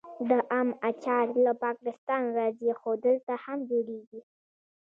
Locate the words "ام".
0.59-0.69